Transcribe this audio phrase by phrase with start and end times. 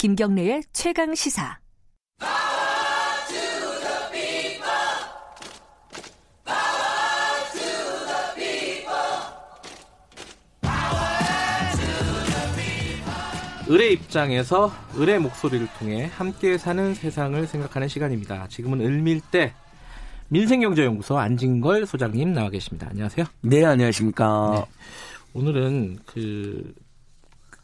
[0.00, 1.58] 김경래의 최강 시사.
[13.68, 18.48] 을의 입장에서 을의 목소리를 통해 함께 사는 세상을 생각하는 시간입니다.
[18.48, 19.52] 지금은 을밀대
[20.28, 22.86] 민생경제연구소 안진걸 소장님 나와 계십니다.
[22.88, 23.26] 안녕하세요.
[23.42, 24.64] 네, 안녕하십니까.
[24.66, 24.88] 네.
[25.34, 26.72] 오늘은 그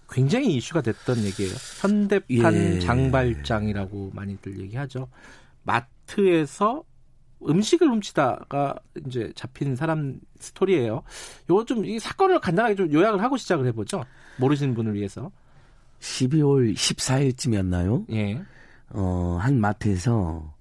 [0.08, 1.52] 굉장히 이슈가 됐던 얘기예요.
[1.80, 2.78] 현대판 예.
[2.80, 5.08] 장발장이라고 많이들 얘기하죠.
[5.64, 6.84] 마트에서
[7.46, 11.02] 음식을 훔치다가 이제 잡힌 사람 스토리예요.
[11.50, 14.04] 요거 좀 이 사건을 간단하게 좀 요약을 하고 시작을 해보죠.
[14.38, 15.30] 모르시는 분을 위해서.
[16.00, 18.06] 12월 14일쯤이었나요?
[18.12, 18.42] 예.
[18.90, 20.54] 어, 한 마트에서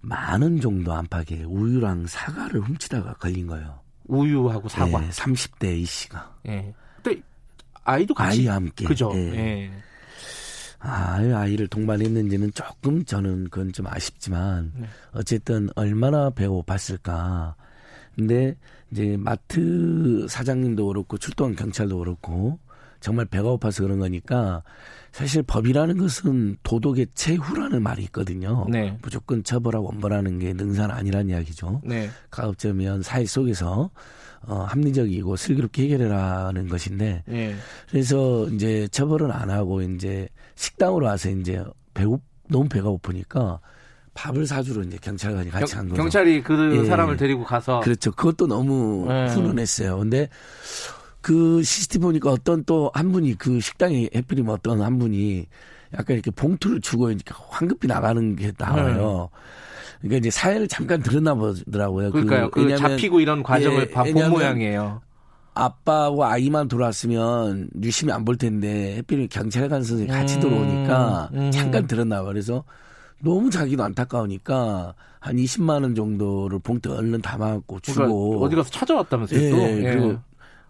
[0.00, 3.80] 만 원 정도 안팎의 우유랑 사과를 훔치다가 걸린 거예요.
[4.06, 5.02] 우유하고 사과.
[5.04, 6.36] 예, 30대 이 씨가.
[6.48, 6.74] 예.
[7.84, 8.84] 아이도 같이 아이와 함께.
[8.84, 9.12] 그죠.
[9.14, 9.34] 예.
[9.36, 9.70] 예.
[10.80, 14.86] 아, 아이를 동반했는지는 조금 저는 그건 좀 아쉽지만 네.
[15.12, 17.54] 어쨌든 얼마나 배고팠을까.
[18.14, 18.54] 근데
[18.90, 22.58] 이제 마트 사장님도 그렇고 출동한 경찰도 그렇고
[23.00, 24.62] 정말 배가 고파서 그런 거니까
[25.10, 28.66] 사실 법이라는 것은 도덕의 최후라는 말이 있거든요.
[28.68, 28.96] 네.
[29.02, 31.82] 무조건 처벌하고 원벌하는 게 능사는 아니란 이야기죠.
[31.84, 32.10] 네.
[32.30, 33.90] 가급적이면 사회 속에서
[34.46, 37.54] 어, 합리적이고 슬기롭게 해결해라는 것인데 네.
[37.88, 41.62] 그래서 이제 처벌은 안 하고 이제 식당으로 와서 이제
[41.94, 43.60] 배고 너무 배가 고프니까
[44.14, 46.00] 밥을 사주러 이제 경찰관이 같이 간 거죠.
[46.00, 46.84] 경찰이 그 예.
[46.84, 48.12] 사람을 데리고 가서 그렇죠.
[48.12, 49.26] 그것도 너무 네.
[49.28, 49.98] 훈훈했어요.
[49.98, 50.28] 근데
[51.20, 55.46] 그 CCTV 보니까 어떤 또 한 분이 그 식당에 해필이면 어떤 한 분이
[55.94, 59.30] 약간 이렇게 봉투를 주고 이렇게 황급히 나가는 게 나와요.
[59.32, 59.38] 네.
[60.04, 62.10] 그러니까 이제 사연을 잠깐 들었나 보더라고요.
[62.12, 62.50] 그러니까요.
[62.50, 65.00] 그, 그 잡히고 이런 과정을 예, 본 모양이에요.
[65.54, 71.50] 아빠하고 아이만 돌아왔으면 유심히 안 볼 텐데 해필이 경찰관 선생님 같이 음, 들어오니까 음.
[71.50, 72.26] 잠깐 들었나 봐요.
[72.26, 72.64] 그래서
[73.20, 79.40] 너무 자기도 안타까우니까 한 20만 원 정도를 봉투 얼른 담아갖고 주고 그러니까 어디 가서 찾아왔다면서요?
[79.40, 79.56] 예, 또?
[79.56, 80.18] 그리고 예.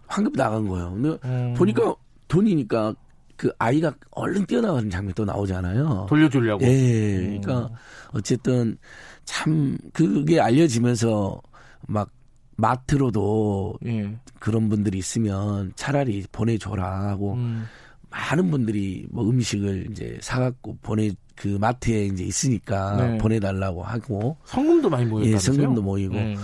[0.07, 0.91] 황급히 나간 거예요.
[0.91, 1.53] 근데 음.
[1.57, 1.93] 보니까
[2.29, 2.93] 돈이니까
[3.37, 6.05] 그 아이가 얼른 뛰어나가는 장면이 또 나오잖아요.
[6.09, 6.63] 돌려주려고.
[6.65, 7.17] 예.
[7.17, 7.69] 그러니까
[8.11, 8.77] 어쨌든
[9.25, 11.41] 참 그게 알려지면서
[11.87, 12.09] 막
[12.57, 14.17] 마트로도 예.
[14.39, 17.65] 그런 분들이 있으면 차라리 보내줘라 하고 음.
[18.09, 23.17] 많은 분들이 뭐 음식을 이제 사갖고 보내 그 마트에 이제 있으니까 네.
[23.17, 26.37] 보내달라고 하고 성금도 많이 모였다 예, 성금도 모이고 네.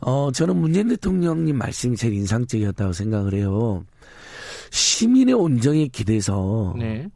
[0.00, 3.84] 어, 저는 문재인 대통령님 말씀이 제일 인상적이었다고 생각을 해요.
[4.70, 7.08] 시민의 온정에 기대서 네.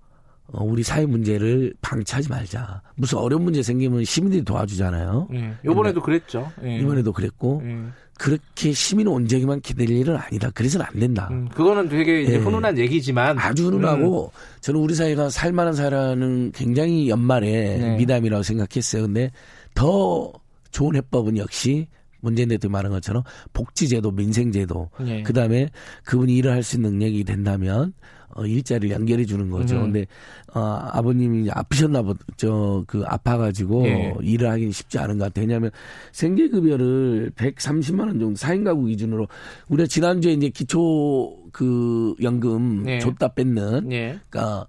[0.48, 2.82] 어, 우리 사회 문제를 방치하지 말자.
[2.96, 5.28] 무슨 어려운 문제 생기면 시민들이 도와주잖아요.
[5.30, 5.54] 네.
[5.64, 6.50] 이번에도 그랬죠.
[6.62, 6.78] 네.
[6.78, 7.76] 이번에도 그랬고 네.
[8.18, 10.50] 그렇게 시민 온정에만 기댈 일은 아니다.
[10.50, 11.28] 그래서는 안 된다.
[11.32, 12.38] 음, 그거는 되게 이제 네.
[12.38, 14.60] 훈훈한 얘기지만 아주 훈훈하고 음.
[14.60, 17.96] 저는 우리 사회가 살만한 사회라는 굉장히 연말에 네.
[17.96, 19.02] 미담이라고 생각했어요.
[19.02, 19.32] 근데
[19.74, 20.32] 더
[20.70, 21.88] 좋은 해법은 역시
[22.24, 25.22] 문재인 대통령 말한 것처럼 복지제도, 민생제도, 예.
[25.22, 25.68] 그 다음에
[26.04, 27.92] 그분이 일을 할 수 있는 능력이 된다면
[28.30, 29.76] 어, 일자리를 연결해 주는 거죠.
[29.76, 29.92] 음.
[29.92, 30.06] 근데
[30.54, 30.60] 어,
[30.92, 32.82] 아버님이 아프셨나 보죠.
[32.88, 34.14] 그 아파가지고 예.
[34.22, 35.44] 일을 하기는 쉽지 않은 것 같아요.
[35.44, 35.70] 왜냐하면
[36.12, 39.28] 생계급여를 130만 원 정도 4인 가구 기준으로
[39.68, 42.98] 우리가 지난주에 이제 기초 그 연금 예.
[42.98, 44.18] 줬다 뺏는 예.
[44.28, 44.66] 그러니까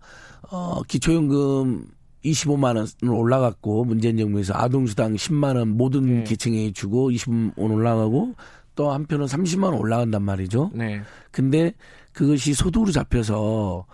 [0.51, 1.87] 어, 기초연금
[2.31, 6.23] 25만 원 올라갔고 문재인 정부에서 아동수당 10만 원 모든 네.
[6.23, 8.35] 계층에 주고 25만 원 올라가고
[8.75, 10.71] 또 한편은 30만 원 올라간단 말이죠.
[10.73, 11.01] 네.
[11.31, 11.73] 근데
[12.11, 13.85] 그것이 소득으로 잡혀서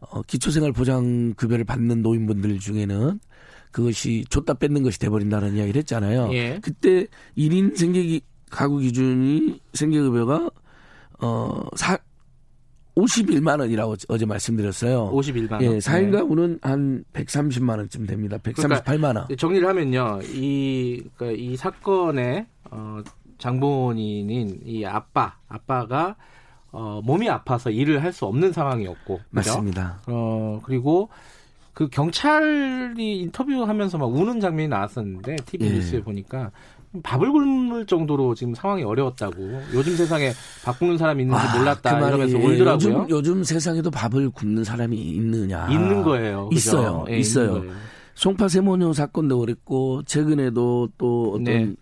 [0.00, 3.18] 어, 기초생활 보장 급여를 받는 노인분들 중에는
[3.70, 6.30] 그것이 줬다 뺏는 것이 돼버린다는 이야기를 했잖아요.
[6.32, 6.58] 예.
[6.62, 8.20] 그때 1인 생계
[8.50, 10.50] 가구 기준이 생계급여가
[11.20, 11.98] 어, 사,
[12.96, 15.10] 51만 원이라고 어제 말씀드렸어요.
[15.12, 15.62] 51만 원.
[15.62, 18.38] 예, 4인 가구는 한 130만 원쯤 됩니다.
[18.38, 19.36] 138만 그러니까 원.
[19.36, 20.20] 정리를 하면요.
[20.32, 23.00] 이, 그러니까 이 사건의 어,
[23.38, 26.16] 장본인인 이 아빠, 아빠가
[26.72, 29.20] 어, 몸이 아파서 일을 할 수 없는 상황이었고.
[29.30, 29.98] 맞습니다.
[30.00, 30.12] 그죠?
[30.16, 31.10] 어, 그리고
[31.74, 35.72] 그 경찰이 인터뷰하면서 막 우는 장면이 나왔었는데 TV 예.
[35.74, 36.50] 뉴스에 보니까
[37.02, 39.62] 밥을 굶을 정도로 지금 상황이 어려웠다고.
[39.74, 40.32] 요즘 세상에
[40.64, 42.94] 밥 굶는 사람이 있는지 아, 몰랐다 그 이러면서 울더라고요.
[42.94, 45.68] 요즘, 요즘, 세상에도 밥을 굶는 사람이 있느냐?
[45.70, 46.48] 있는 거예요.
[46.48, 46.56] 그죠?
[46.56, 47.04] 있어요.
[47.10, 47.64] 예, 있어요.
[48.14, 51.74] 송파 세모녀 사건도 그랬고 최근에도 또 어떤 네.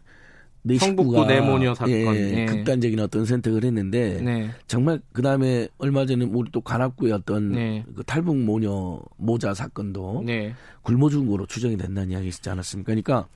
[0.67, 2.47] 내 성북구 네모녀 사건 예, 예.
[2.47, 4.51] 극단적인 어떤 선택을 했는데 네.
[4.67, 7.85] 정말 그 다음에 얼마 전에 우리 또 관악구의 어떤 네.
[7.95, 10.55] 그 탈북 모녀 모자 사건도 네.
[10.81, 12.87] 굶어준 거로 추정이 된다는 이야기 있지 않았습니까?
[12.87, 13.29] 그러니까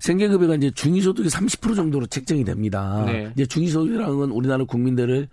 [0.00, 3.02] 생계급여가 이제 중위소득의 30% 정도로 책정이 됩니다.
[3.06, 3.32] 네.
[3.34, 5.26] 이제 중위소득이라는 건 우리나라 국민들을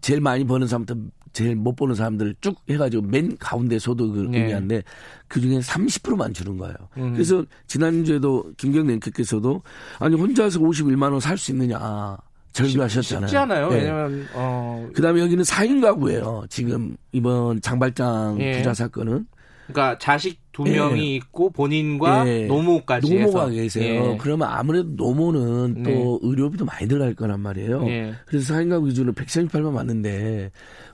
[0.00, 1.00] 제일 많이 버는 사람부터
[1.32, 4.38] 제일 못 보는 사람들 쭉 해가지고 맨 가운데 소득을 네.
[4.40, 4.82] 의미한데
[5.28, 6.74] 그 중에 30%만 주는 거예요.
[6.96, 7.12] 음.
[7.12, 9.62] 그래서 지난주에도 김경래 앵커께서도
[9.98, 12.16] 아니 혼자서 51만 원 살 수 있느냐
[12.52, 13.26] 절규하셨잖아요.
[13.28, 13.68] 쉽지 않아요.
[13.70, 13.76] 네.
[13.76, 16.44] 왜냐면 어 그다음에 여기는 4인 가구예요.
[16.48, 18.56] 지금 이번 장발장 예.
[18.58, 19.26] 부자 사건은
[19.66, 20.72] 그러니까 자식 두 예.
[20.74, 22.46] 명이 있고 본인과 예.
[22.46, 23.50] 노모까지 노모가 해서.
[23.52, 24.12] 계세요.
[24.12, 24.18] 예.
[24.20, 26.18] 그러면 아무래도 노모는 또 네.
[26.22, 27.86] 의료비도 많이 들어갈 거란 말이에요.
[27.88, 28.14] 예.
[28.26, 30.50] 그래서 4인 가구 기준으로 138만 맞는데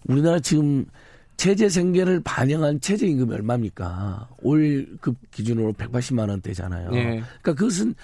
[0.06, 0.84] 우리나라 지금
[1.38, 4.28] 체제 생계를 반영한 최저 임금이 얼마입니까?
[4.42, 6.90] 월급 기준으로 180만 원대잖아요.
[6.92, 7.02] 예.
[7.02, 7.94] 그러니까 그것은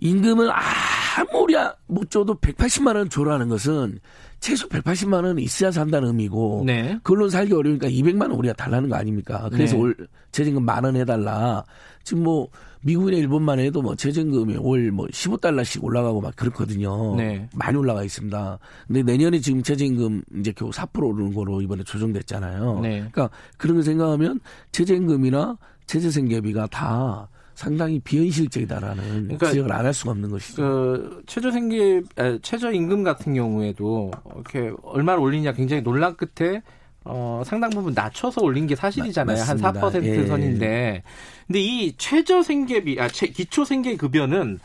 [0.00, 1.54] 임금을 아무리
[1.86, 4.00] 못 줘도 180만 원 줘라는 것은
[4.40, 6.98] 최소 180만 원 있어야 산다는 의미고 네.
[7.02, 9.48] 그걸로 살기 어려우니까 200만 원 우리가 달라는 거 아닙니까?
[9.52, 9.82] 그래서 네.
[9.82, 9.96] 올
[10.32, 11.64] 최저임금 만 원 해달라.
[12.04, 12.48] 지금 뭐
[12.82, 17.16] 미국이나 일본만 해도 뭐 최저임금이 월뭐 15달러씩 올라가고 막 그렇거든요.
[17.16, 17.48] 네.
[17.54, 18.58] 많이 올라가 있습니다.
[18.86, 22.80] 근데 내년에 지금 최저임금 이제 겨우 4% 오르는 거로 이번에 조정됐잖아요.
[22.80, 22.90] 네.
[23.10, 24.38] 그러니까 그런 거 생각하면
[24.70, 30.62] 최저임금이나 최저생계비가 다 상당히 비현실적이다라는 그러니까 지적을 안 할 수가 없는 것이죠.
[30.62, 36.62] 그 최저 생계 아, 최저 임금 같은 경우에도 이렇게 얼마를 올리냐 굉장히 논란 끝에
[37.04, 39.36] 어, 상당 부분 낮춰서 올린 게 사실이잖아요.
[39.42, 39.72] 한 맞습니다.
[39.90, 40.26] 4% 예.
[40.26, 41.02] 선인데.
[41.48, 44.60] 근데 이 최저 생계비, 아, 최, 기초 생계 급여는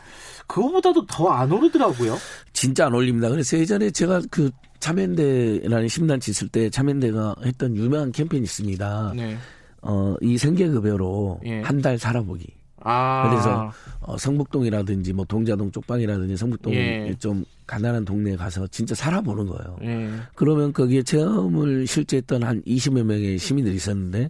[0.46, 2.16] 그거보다도 더 안 오르더라고요.
[2.52, 3.28] 진짜 안 올립니다.
[3.28, 9.14] 그래서 예전에 제가 그 참여연대라는 심단치 있을 때 참여연대가 했던 유명한 캠페인이 있습니다.
[9.16, 9.36] 네.
[9.82, 11.60] 어, 이 생계급여로 예.
[11.62, 12.46] 한달 살아보기.
[12.84, 13.28] 아.
[13.28, 17.14] 그래서 어, 성북동이라든지 뭐 동자동 쪽방이라든지 성북동 예.
[17.18, 19.78] 좀 가난한 동네에 가서 진짜 살아보는 거예요.
[19.82, 20.10] 예.
[20.34, 24.28] 그러면 거기에 체험을 실제했던 한 20여 명의 시민들이 있었는데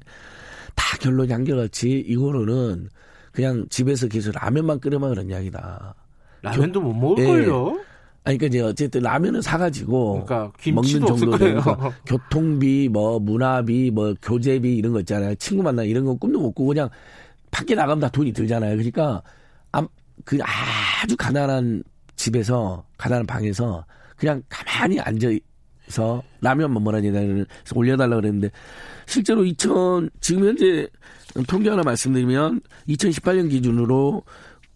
[0.74, 2.88] 다 결론이 한결같이 이거로는
[3.32, 5.94] 그냥 집에서 계속 라면만 끓여 먹으는 이야기다.
[6.42, 7.26] 라면도 못 먹을 예.
[7.26, 7.80] 걸요.
[8.26, 11.36] 아니, 그러니까 이제 어쨌든 라면을 사가지고 그러니까 먹는 정도.
[11.36, 15.34] 되니까 교통비, 뭐 문화비, 뭐 교재비 이런 거 있잖아요.
[15.34, 16.88] 친구 만나 이런 거 꿈도 못 꾸고 그냥
[17.54, 18.72] 밖에 나가면 다 돈이 들잖아요.
[18.76, 19.22] 그러니까
[19.70, 19.86] 암-
[20.24, 20.36] 그
[21.02, 21.84] 아주 가난한
[22.16, 23.86] 집에서 가난한 방에서
[24.16, 25.28] 그냥 가만히 앉아
[25.86, 28.50] 서 라면만 뭐라니 그래서 올려달라 그랬는데
[29.06, 30.88] 실제로 2000 지금 현재
[31.46, 34.22] 통계 하나 말씀드리면 2018년 기준으로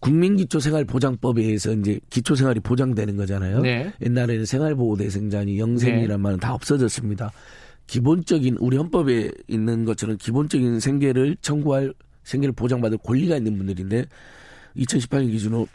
[0.01, 3.61] 국민기초생활보장법에 의해서 이제 기초생활이 보장되는 거잖아요.
[3.61, 3.91] 네.
[4.01, 6.17] 옛날에는 생활보호대상자니 영생이란 네.
[6.17, 7.31] 말은 다 없어졌습니다.
[7.87, 11.91] 기본적인 우리 헌법에 있는 것처럼 기본적인 생계를 청구할
[12.29, 14.05] 생계를 보장받을 권리가 있는 분들인데
[14.77, 15.67] 2018년 기준으로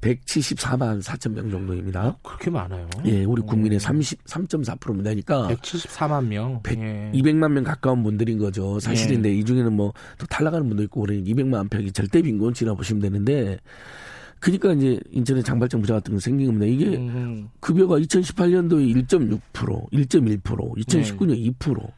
[0.00, 2.16] 174만 4천 명 정도입니다.
[2.22, 2.88] 그렇게 많아요.
[3.06, 5.10] 예, 우리 국민의 33.4%입니다.
[5.10, 6.60] 그러니까 174만 명.
[6.62, 7.10] 백- 예.
[7.12, 8.78] 200만 명 가까운 분들인 거죠.
[8.78, 13.58] 사실인데 이 중에는 뭐 또 탈락하는 분도 있고 그러니 200만 평이 절대 빈곤치라 보시면 되는데
[14.38, 16.66] 그러니까 이제 인천의 장발장 부자 같은 거 생긴 겁니다.
[16.66, 20.40] 이게 음, 급여가 2018년도에 1.6%, 1.1%,
[20.86, 21.90] 2019년 2%,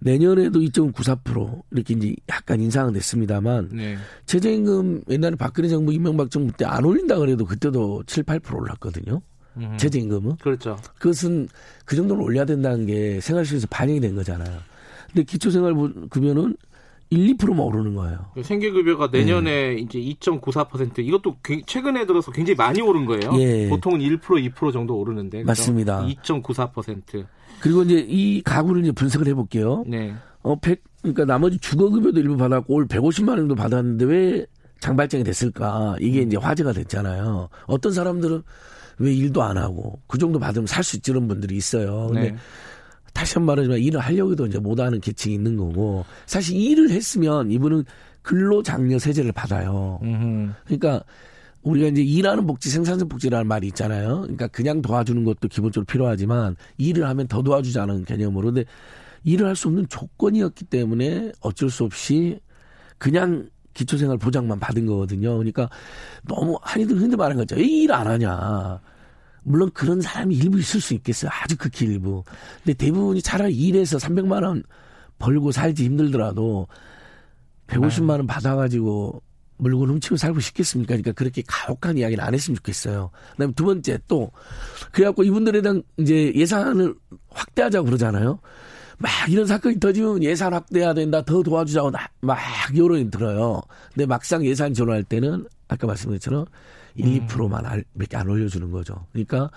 [0.00, 3.96] 내년에도 2.94% 이렇게 이제 약간 인상은 됐습니다만 네.
[4.26, 9.20] 최저임금 옛날에 박근혜 정부 이명박 정부 때 안 올린다 그래도 그때도 7, 8% 올랐거든요.
[9.56, 9.76] 음.
[9.78, 10.76] 최저임금은 그렇죠.
[10.98, 11.48] 그것은
[11.84, 14.58] 그 정도로 올려야 된다는 게 생활실에서 반영이 된 거잖아요.
[15.08, 16.56] 근데 기초생활급여는
[17.10, 18.18] 1, 2%만 오르는 거예요.
[18.40, 19.80] 생계급여가 내년에 네.
[19.80, 23.32] 이제 2.94% 이것도 굉- 최근에 들어서 굉장히 많이 오른 거예요.
[23.40, 23.68] 예.
[23.68, 24.20] 보통은 1%
[24.52, 25.46] 2% 정도 오르는데 그죠?
[25.46, 26.06] 맞습니다.
[26.06, 27.26] 2.94%.
[27.60, 29.84] 그리고 이제 이 가구를 이제 분석을 해볼게요.
[29.86, 30.14] 네.
[30.42, 34.46] 어, 100, 그러니까 나머지 주거급여도 일부 받았고 올 150만 원도 받았는데 왜
[34.78, 35.96] 장발장이 됐을까?
[36.00, 37.48] 이게 이제 화제가 됐잖아요.
[37.66, 38.42] 어떤 사람들은
[38.98, 42.06] 왜 일도 안 하고 그 정도 받으면 살 수 있는 분들이 있어요.
[42.12, 42.36] 근데 네.
[43.12, 47.50] 다시 한 번 말하지만 일을 하려고 해도 이제 못하는 계층이 있는 거고 사실 일을 했으면
[47.50, 47.84] 이분은
[48.22, 49.98] 근로장려 세제를 받아요.
[50.02, 50.52] 음흠.
[50.64, 51.02] 그러니까
[51.62, 54.20] 우리가 이제 일하는 복지, 생산성 복지라는 말이 있잖아요.
[54.22, 58.46] 그러니까 그냥 도와주는 것도 기본적으로 필요하지만 일을 하면 더 도와주자는 개념으로.
[58.52, 58.64] 근데
[59.24, 62.40] 일을 할 수 없는 조건이었기 때문에 어쩔 수 없이
[62.96, 65.36] 그냥 기초생활 보장만 받은 거거든요.
[65.36, 65.68] 그러니까
[66.26, 67.56] 너무 한이들 흔히 말하는 거죠.
[67.56, 68.80] 왜일안 하냐.
[69.42, 71.30] 물론 그런 사람이 일부 있을 수 있겠어요.
[71.32, 72.22] 아주 극히 일부.
[72.64, 74.62] 근데 대부분이 차라리 일해서 300만 원
[75.18, 76.66] 벌고 살지 힘들더라도
[77.68, 79.22] 150만 원 받아가지고
[79.58, 80.88] 물건 훔치고 살고 싶겠습니까?
[80.94, 83.10] 그러니까 그렇게 가혹한 이야기는 안 했으면 좋겠어요.
[83.32, 84.30] 그다음에 두 번째 또
[84.92, 86.94] 그래갖고 이분들에 대한 이제 예산을
[87.30, 88.40] 확대하자고 그러잖아요.
[88.98, 92.38] 막 이런 사건이 터지면 예산 확대해야 된다, 더 도와주자고 나- 막
[92.76, 93.60] 여론이 들어요.
[93.94, 96.46] 근데 막상 예산 전환할 때는 아까 말씀드린 것처럼
[96.96, 99.06] 1, 2%만 알, 몇개 안 올려주는 거죠.
[99.12, 99.50] 그러니까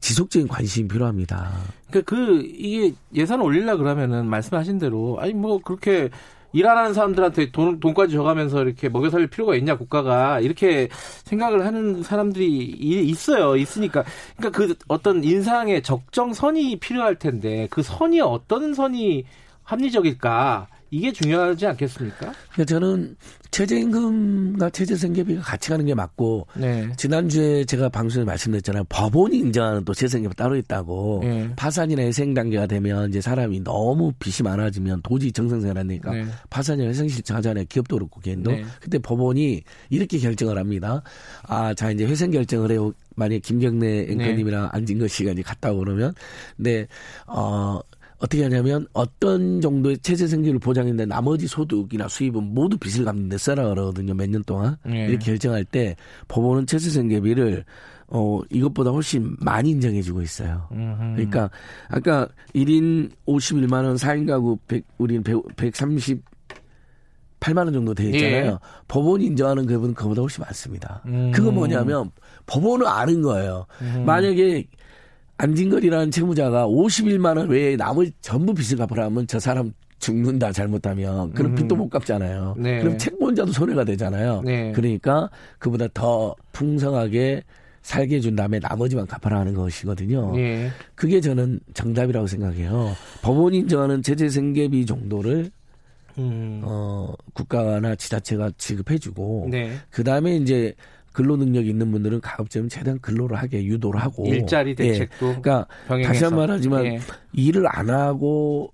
[0.00, 1.52] 지속적인 관심이 필요합니다.
[1.90, 6.08] 그러니까 그 이게 예산을 올리려 그러면은 말씀하신 대로 아니 뭐 그렇게
[6.52, 10.40] 일하는 사람들한테 돈, 돈까지 줘가면서 이렇게 먹여 살릴 필요가 있냐, 국가가.
[10.40, 10.88] 이렇게
[11.24, 13.56] 생각을 하는 사람들이 있어요.
[13.56, 14.02] 있으니까.
[14.36, 19.24] 그러니까 그 어떤 인상의 적정선이 필요할 텐데, 그 선이 어떤 선이
[19.62, 20.68] 합리적일까?
[20.90, 22.32] 이게 중요하지 않겠습니까?
[22.66, 23.16] 저는
[23.50, 26.88] 최저임금과 최저생계비가 같이 가는 게 맞고 네.
[26.96, 28.84] 지난주에 제가 방송에 말씀드렸잖아요.
[28.88, 31.50] 법원이 인정하는 또 최저생계비 따로 있다고 네.
[31.56, 36.26] 파산이나 회생 단계가 되면 이제 사람이 너무 빚이 많아지면 도저히 정상생활 안 되니까 네.
[36.50, 37.64] 파산이나 회생 신청하잖아요.
[37.68, 38.50] 기업도 그렇고 개인도.
[38.50, 38.64] 네.
[38.80, 41.02] 근데 법원이 이렇게 결정을 합니다.
[41.42, 42.92] 아, 자 이제 회생 결정을 해요.
[43.16, 44.68] 만약 김경래 앵커님이랑 네.
[44.72, 46.14] 안진거 씨가 이제 갔다 고 그러면
[46.56, 46.86] 근데
[47.26, 47.80] 어
[48.18, 53.68] 어떻게 하냐면 어떤 정도의 체제 생계를 보장했는데 나머지 소득이나 수입은 모두 빚을 갚는 데 써라
[53.68, 54.14] 그러거든요.
[54.14, 54.76] 몇 년 동안.
[54.84, 55.06] 네.
[55.06, 55.94] 이렇게 결정할 때
[56.26, 57.64] 법원은 체제 생계비를
[58.08, 60.66] 어, 이것보다 훨씬 많이 인정해주고 있어요.
[60.72, 60.96] 음흠.
[61.14, 61.50] 그러니까,
[61.88, 66.22] 아까 1인 51만원, 4인 가구 100, 우리는 100, 130,
[67.38, 68.52] 8만원 정도 돼 있잖아요.
[68.52, 68.58] 예.
[68.88, 71.02] 법원이 인정하는 그분은 그보다 훨씬 많습니다.
[71.04, 71.30] 음.
[71.32, 72.10] 그거 뭐냐면,
[72.46, 73.66] 법원은 아는 거예요.
[73.82, 74.04] 음.
[74.06, 74.66] 만약에
[75.38, 81.54] 안진걸이라는 채무자가 51만 원 외에 나머지 전부 빚을 갚으라면 저 사람 죽는다 잘못하면 그럼 음.
[81.56, 82.56] 빚도 못 갚잖아요.
[82.58, 82.80] 네.
[82.80, 84.42] 그럼 채권자도 손해가 되잖아요.
[84.44, 84.72] 네.
[84.72, 87.42] 그러니까 그보다 더 풍성하게
[87.82, 90.32] 살게 해준 다음에 나머지만 갚아라 하는 것이거든요.
[90.34, 90.70] 네.
[90.94, 92.94] 그게 저는 정답이라고 생각해요.
[93.22, 95.50] 법원 인정하는 제재 생계비 정도를
[96.18, 96.60] 음.
[96.64, 99.72] 어, 국가나 지자체가 지급해주고 네.
[99.90, 100.74] 그 다음에 이제
[101.18, 104.74] 근로 능력이 있는 분들은 가급적이면 최대한 근로를 하게 유도를 하고 일자리 예.
[104.76, 105.40] 대책도 예.
[105.40, 106.08] 그러니까 병행해서.
[106.12, 107.00] 다시 한번 말하지만 예.
[107.32, 108.72] 일을 안 하고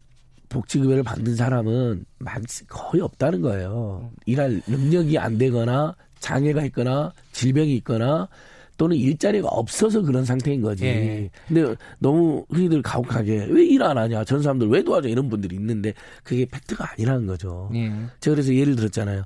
[0.50, 4.10] 복지급여를 받는 사람은 많지 거의 없다는 거예요.
[4.26, 8.28] 일할 능력이 안 되거나 장애가 있거나 질병이 있거나
[8.76, 10.84] 또는 일자리가 없어서 그런 상태인 거지.
[10.84, 11.30] 예.
[11.48, 15.94] 근데 너무 흔히들 가혹하게 왜 일 안 하냐, 전 사람들 왜 도와줘 이런 분들이 있는데
[16.22, 17.70] 그게 팩트가 아니라는 거죠.
[17.74, 17.90] 예.
[18.20, 19.22] 제가 그래서 예를 들었잖아요.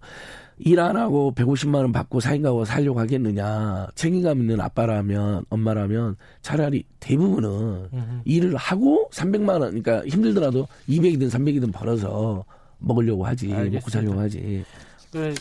[0.61, 3.89] 일 안 하고 150만 원 받고 사인가고 살려고 하겠느냐.
[3.95, 7.49] 책임감 있는 아빠라면 엄마라면 차라리 대부분은
[7.93, 8.21] 음흠.
[8.25, 12.45] 일을 하고 300만 원 그러니까 힘들더라도 200이든 300이든 벌어서
[12.79, 13.47] 먹으려고 하지.
[13.47, 13.77] 알겠습니다.
[13.79, 14.65] 먹고 살려고 하지.
[15.13, 15.35] 네,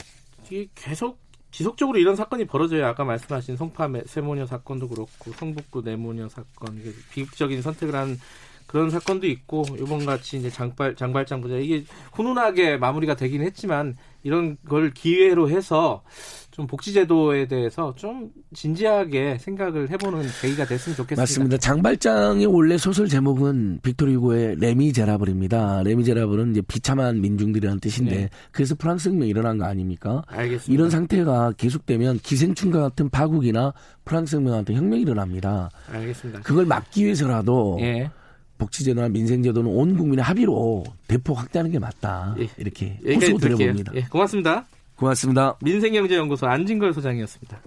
[0.45, 1.19] 이게 계속
[1.51, 2.86] 지속적으로 이런 사건이 벌어져요.
[2.86, 6.79] 아까 말씀하신 송파 세모녀 사건도 그렇고 성북구 내모녀 사건
[7.12, 8.17] 비극적인 선택을 한
[8.67, 11.83] 그런 사건도 있고 이번 같이 이제 장발 장발장 부자 이게
[12.13, 16.03] 훈훈하게 마무리가 되긴 했지만 이런 걸 기회로 해서
[16.51, 21.21] 좀 복지제도에 대해서 좀 진지하게 생각을 해보는 계기가 됐으면 좋겠습니다.
[21.21, 21.57] 맞습니다.
[21.57, 25.83] 장발장의 원래 소설 제목은 빅토리고의 레미제라블입니다.
[25.83, 28.29] 레미제라블은 이제 비참한 민중들이라는 뜻인데 네.
[28.51, 30.24] 그래서 프랑스 혁명이 일어난 거 아닙니까?
[30.27, 30.74] 알겠습니다.
[30.74, 35.69] 이런 상태가 계속되면 기생충과 같은 파국이나 프랑스 혁명 같은 혁명이 일어납니다.
[35.91, 36.41] 알겠습니다.
[36.41, 38.09] 그걸 막기 위해서라도 예.
[38.57, 42.35] 복지제도나 민생제도는 온 국민의 합의로 대폭 확대하는 게 맞다.
[42.39, 42.49] 예.
[42.57, 43.93] 이렇게 호소 드려봅니다.
[43.95, 44.65] 예, 고맙습니다.
[44.95, 45.57] 고맙습니다.
[45.61, 47.59] 민생경제연구소 안진걸 소장이었습니다.